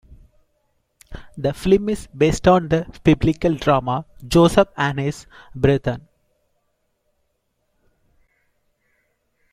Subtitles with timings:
[1.37, 6.07] The film is based on the biblical drama "Joseph and His Brethren".